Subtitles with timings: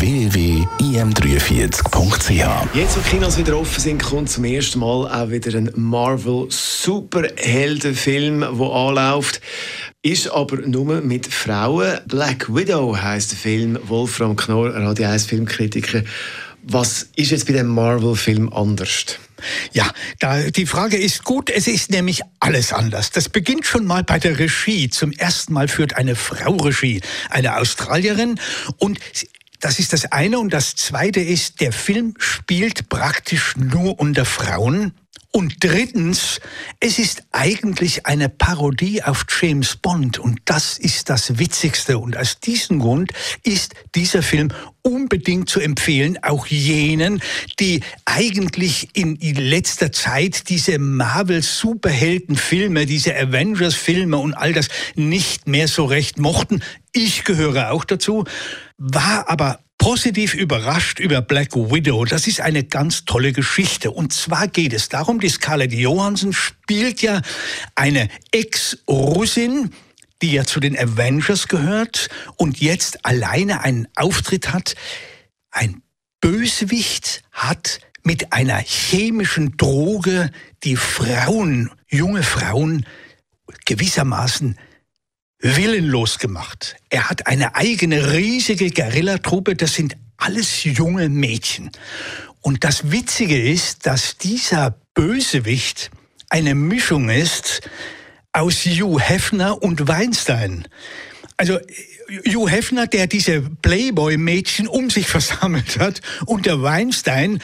[0.00, 8.40] www.im43.ch Jetzt, wo Kinos wieder offen sind, kommt zum ersten Mal auch wieder ein Marvel-Superheldenfilm,
[8.40, 9.42] der anläuft.
[10.00, 11.98] Ist aber nur mit Frauen.
[12.06, 13.78] Black Widow heißt der Film.
[13.82, 16.02] Wolfram Knorr, Radio 1 Filmkritiker.
[16.62, 19.18] Was ist jetzt bei dem Marvel-Film anders?
[19.72, 21.50] Ja, da, die Frage ist gut.
[21.50, 23.10] Es ist nämlich alles anders.
[23.10, 24.88] Das beginnt schon mal bei der Regie.
[24.88, 28.40] Zum ersten Mal führt eine Frau Regie, eine Australierin.
[28.78, 28.98] Und
[29.60, 30.38] das ist das eine.
[30.38, 34.92] Und das zweite ist, der Film spielt praktisch nur unter Frauen.
[35.32, 36.40] Und drittens,
[36.80, 41.98] es ist eigentlich eine Parodie auf James Bond und das ist das Witzigste.
[41.98, 43.12] Und aus diesem Grund
[43.44, 44.48] ist dieser Film
[44.82, 47.22] unbedingt zu empfehlen, auch jenen,
[47.60, 55.84] die eigentlich in letzter Zeit diese Marvel-Superhelden-Filme, diese Avengers-Filme und all das nicht mehr so
[55.84, 56.60] recht mochten.
[56.92, 58.24] Ich gehöre auch dazu,
[58.78, 62.04] war aber positiv überrascht über Black Widow.
[62.04, 63.90] Das ist eine ganz tolle Geschichte.
[63.90, 67.22] Und zwar geht es darum, die Scarlett Johansson spielt ja
[67.74, 69.72] eine Ex-Russin,
[70.20, 74.76] die ja zu den Avengers gehört und jetzt alleine einen Auftritt hat.
[75.50, 75.82] Ein
[76.20, 80.30] Bösewicht hat mit einer chemischen Droge
[80.62, 82.84] die Frauen, junge Frauen
[83.64, 84.58] gewissermaßen
[85.40, 86.76] willenlos gemacht.
[86.90, 91.70] Er hat eine eigene riesige Guerillatruppe, das sind alles junge Mädchen.
[92.42, 95.90] Und das Witzige ist, dass dieser Bösewicht
[96.28, 97.62] eine Mischung ist
[98.32, 100.68] aus Hugh Hefner und Weinstein.
[101.36, 101.58] Also
[102.26, 107.42] Hugh Hefner, der diese Playboy-Mädchen um sich versammelt hat, und der Weinstein,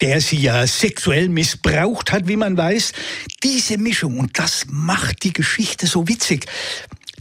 [0.00, 2.92] der sie ja sexuell missbraucht hat, wie man weiß.
[3.42, 6.46] Diese Mischung, und das macht die Geschichte so witzig.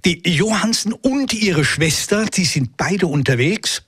[0.04, 3.84] Die Johansen und ihre Schwester, die sind beide unterwegs,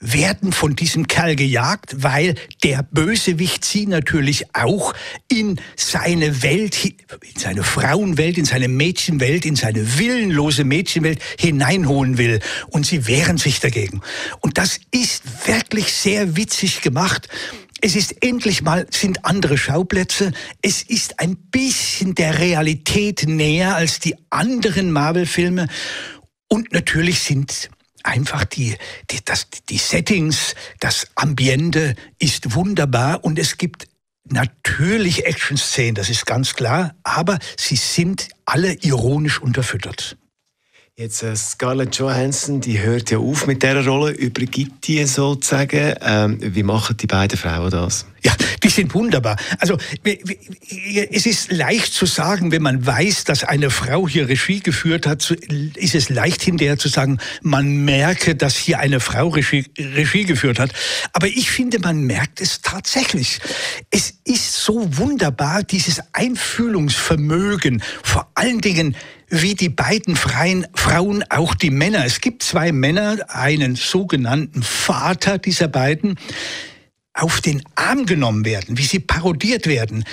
[0.00, 4.94] werden von diesem Kerl gejagt, weil der Bösewicht sie natürlich auch
[5.28, 12.40] in seine Welt, in seine Frauenwelt, in seine Mädchenwelt, in seine willenlose Mädchenwelt hineinholen will.
[12.68, 14.00] Und sie wehren sich dagegen.
[14.40, 17.28] Und das ist wirklich sehr witzig gemacht.
[17.86, 20.32] Es ist endlich mal, sind andere Schauplätze.
[20.62, 25.68] Es ist ein bisschen der Realität näher als die anderen Marvel-Filme.
[26.48, 27.68] Und natürlich sind
[28.02, 28.74] einfach die,
[29.10, 33.86] die, das, die Settings, das Ambiente ist wunderbar und es gibt
[34.24, 40.16] natürlich Action-Szenen, das ist ganz klar, aber sie sind alle ironisch unterfüttert.
[40.96, 45.96] Jetzt äh, Scarlett Johansson, die hört ja auf mit dieser Rolle, übergibt die sozusagen.
[46.00, 48.06] Ähm, wie machen die beiden Frauen das?
[48.22, 48.33] Ja,
[48.64, 49.36] die sind wunderbar.
[49.58, 55.06] Also es ist leicht zu sagen, wenn man weiß, dass eine Frau hier Regie geführt
[55.06, 55.30] hat,
[55.76, 60.58] ist es leicht hinterher zu sagen, man merke, dass hier eine Frau Regie, Regie geführt
[60.58, 60.72] hat.
[61.12, 63.38] Aber ich finde, man merkt es tatsächlich.
[63.90, 68.96] Es ist so wunderbar, dieses Einfühlungsvermögen, vor allen Dingen
[69.28, 72.04] wie die beiden freien Frauen auch die Männer.
[72.04, 76.18] Es gibt zwei Männer, einen sogenannten Vater dieser beiden,
[77.14, 80.04] auf den Arm genommen werden, wie sie parodiert werden.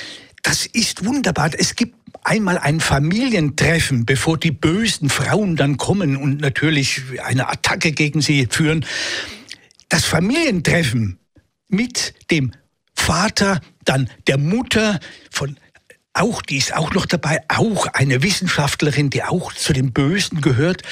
[0.44, 1.52] Das ist wunderbar.
[1.58, 7.92] Es gibt einmal ein Familientreffen, bevor die bösen Frauen dann kommen und natürlich eine Attacke
[7.92, 8.86] gegen sie führen.
[9.90, 11.18] Das Familientreffen
[11.68, 12.52] mit dem
[12.96, 15.00] Vater, dann der Mutter
[15.32, 15.58] von
[16.14, 20.84] auch, die ist auch noch dabei, auch eine Wissenschaftlerin, die auch zu den Bösen gehört.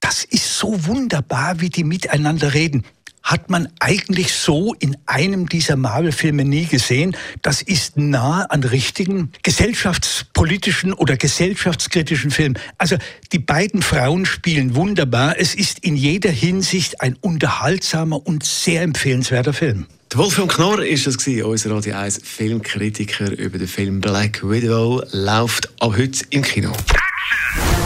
[0.00, 2.84] Das ist so wunderbar, wie die miteinander reden
[3.26, 7.16] hat man eigentlich so in einem dieser Marvel-Filme nie gesehen.
[7.42, 12.56] Das ist nah an richtigen gesellschaftspolitischen oder gesellschaftskritischen Filmen.
[12.78, 12.96] Also
[13.32, 15.34] die beiden Frauen spielen wunderbar.
[15.38, 19.86] Es ist in jeder Hinsicht ein unterhaltsamer und sehr empfehlenswerter Film.
[20.14, 25.96] Wolfgang Knorr ist es unser Radio 1 Filmkritiker über den Film Black Widow läuft ab
[25.96, 26.72] heute im Kino.
[26.72, 27.85] Die